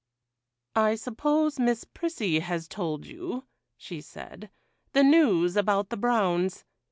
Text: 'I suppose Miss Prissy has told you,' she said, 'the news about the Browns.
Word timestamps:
'I 0.75 0.95
suppose 0.95 1.59
Miss 1.59 1.83
Prissy 1.83 2.39
has 2.39 2.67
told 2.67 3.05
you,' 3.05 3.43
she 3.77 4.01
said, 4.01 4.49
'the 4.93 5.03
news 5.03 5.55
about 5.55 5.89
the 5.89 5.97
Browns. 5.97 6.65